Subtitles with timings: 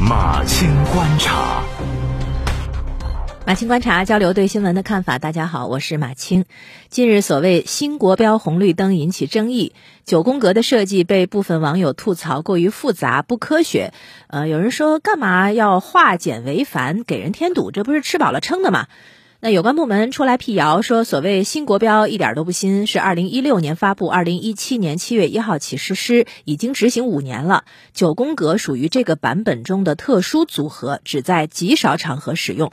[0.00, 1.62] 马青观察，
[3.46, 5.18] 马青观察交流对新闻的看法。
[5.18, 6.46] 大家好，我是马青。
[6.88, 9.74] 近日，所谓新国标红绿灯引起争议，
[10.06, 13.92] 九宫格的设计被部分网友吐槽过于复杂、不科学。
[14.28, 17.70] 呃，有人说干嘛要化简为繁，给人添堵？
[17.70, 18.86] 这不是吃饱了撑的吗？
[19.42, 27.64] 那有关部门出来辟谣说，所谓新国标一点都不新，是二零一六年发布，二零一七年七月一号起实施，已经执行五年了。
[27.94, 32.72] 九宫格属于这个版本中的特殊组合，只在极少场合使用。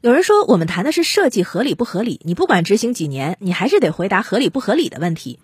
[0.00, 5.38] 有人说，我们谈的是设计合理不合理，你不管执行几年，你还是得回答合理不合理的问题。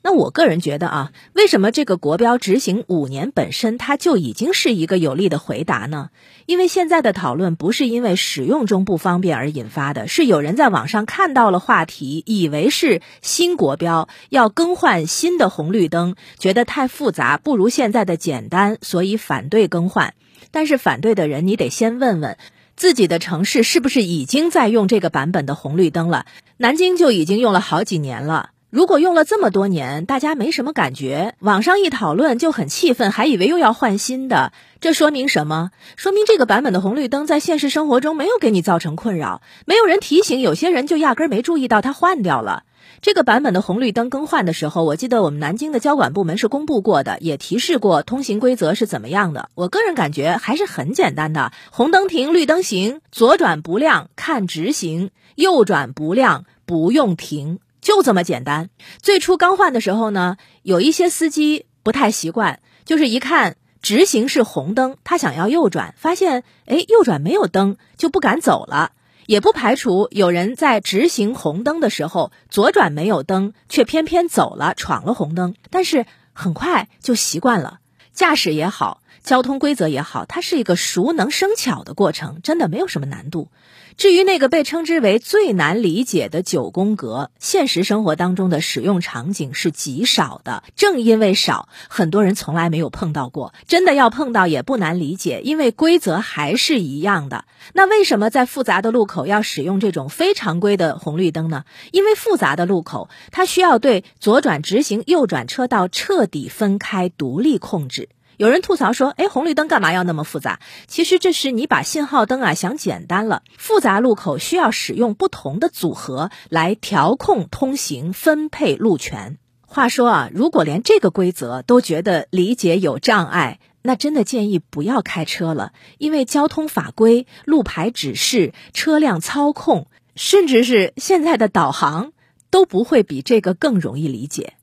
[0.00, 6.10] 那我个人觉得啊，为什么这个国标执行五年本身它就已经是一个有力的回答呢？
[6.46, 20.14] 因为现在的讨论不是因为使用中不方便而引发的，是有人在网上看到了话题，以为是新国标要更换新的红绿灯，觉得太复杂，不如现在的简单，所以反对更换。
[20.52, 22.38] 但是反对的人，你得先问问
[22.76, 26.24] 自己的城市是不是已经在用这个版本的红绿灯了？
[26.56, 28.50] 南京就已经用了好几年了。
[28.70, 35.70] 如果用了这么多年，大家没什么感觉，网上一讨论就很气愤，还以为又要换新的，这说明什么？
[35.96, 42.64] 说明这个版本的红绿灯在现实生活中没有给你造成困扰，没有人提醒，有些人就压根儿没注意到它换掉了。
[43.00, 49.48] 这个版本的红绿灯更换的时候，我记得我们南京的交管部门是公布过的，也提示过通行规则是怎么样的。
[49.54, 57.60] 我个人感觉还是很简单的：红灯停，绿灯行，左转不亮看直行，右转不亮不用停。
[57.80, 58.70] 就这么简单。
[59.00, 68.92] 最初刚换的时候呢，有一些司机不太习惯，就是一看直行是红灯，他想要右转，发现哎右转没有灯，就不敢走了。
[69.26, 75.54] 也不排除有人在直行红灯的时候，左转没有灯，却偏偏走了，闯了红灯。
[75.70, 77.80] 但是很快就习惯了。
[78.14, 83.48] 驾驶也好，交通规则也好，它是一个熟能生巧的过程，真的没有什么难度。
[83.96, 90.62] 至于那个被称之为最难理解的九宫格，现实生活当中的使用场景是极少的。
[90.76, 93.52] 正因为少，很多人从来没有碰到过。
[93.66, 97.44] 真的要碰到也不难理解，因为规则还是一样的。
[97.72, 101.64] 那为什么在复杂的路口要使用这种非常规的红绿灯呢？
[101.90, 108.08] 因为复杂的路口，它需要对左转直行、右转车道彻底分开、独立控制。
[108.38, 113.42] 有人吐槽说：“哎，红绿灯干嘛要那么复杂？”其实这是你把信号灯啊想简单了。
[113.58, 119.38] 复杂路口需要使用不同的组合来调控通行、分配路权。
[119.66, 132.12] 话说啊，如果连这个规则都觉得理解有障碍，那真的建议不要开车了，因为交通法规、路牌指示、车辆操控，甚至是现在的导航，
[132.50, 134.54] 都不会比这个更容易理解。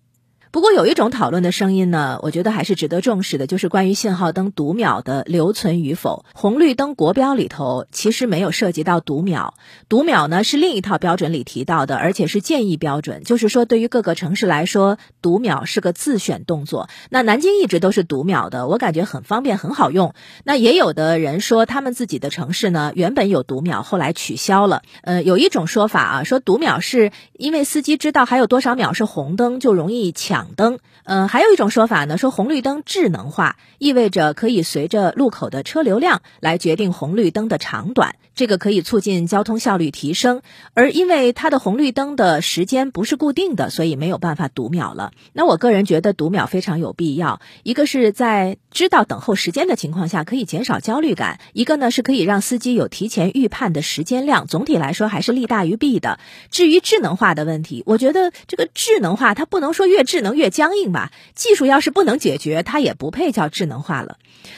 [0.56, 6.24] 不过有一种讨论的声音呢，我觉得还是值得重视的，就是关于信号灯读秒的留存与否。
[6.34, 9.56] 红绿灯国标里头其实没有涉及到读秒，
[9.90, 16.88] 读秒呢是另一套标准里提到的，而且是建议标准，就是说对于各个城市来说，读秒是个自选动作。
[17.10, 20.14] 那南京一直都是读秒的，我感觉很方便，很好用。
[20.46, 24.84] 那也有的人说他们自己的城市呢原本有读秒，后来取消了。
[25.02, 30.45] 呃，有一种说法啊，说读秒是因为司机知道还有多少秒是红灯，就容易抢。
[30.54, 40.42] 灯，嗯，还有一种说法呢，说红绿灯智能化，意味着可以随着路口的车流量来决定红绿灯的长短，这个可以促进交通效率提升。
[40.74, 45.12] 而因为它的红绿灯的时间不是固定的，所以没有办法读秒了。
[45.34, 54.48] 那我个人觉得读秒非常有必要，一个是在知道等候时间的情况下可以减少焦虑感，一个呢是可以让司机有提前预判的时间量。
[54.48, 56.20] 总体来说还是利大于弊的。
[56.52, 64.18] 至于智能化的问题，我觉得这个智能化它不能说越智能越僵硬吧，技术要是不能解决，它也不配叫智能化了。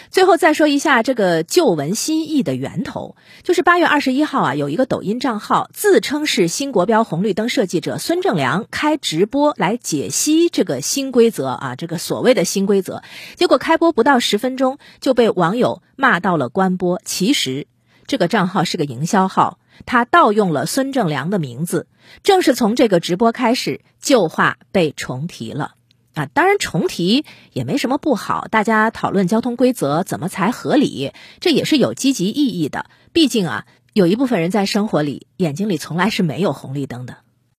[0.10, 13.02] 最后再说一下这个旧闻新意的源头，就是八月二十一号啊，有一个抖音账号自称是新国标红绿灯设计者孙正良开直播来解析这个新规则啊，这个所谓的新规则，
[13.36, 17.02] 结果开播不到十分钟就被网友骂到了关播。
[17.06, 17.68] 其实
[18.08, 19.60] 这个账号是个营销号。
[19.86, 21.88] 他盗用了孙正良的名字，
[22.24, 25.76] 正是从这个直播开始，旧话被重提了
[26.14, 26.26] 啊！
[26.34, 32.90] 当然，重提也没什么不好，大家讨论交通规则怎么才合理，这也是有积极意义的。
[33.14, 37.18] 毕竟啊，有一部分人在生活里眼睛里从来是没有红绿灯的。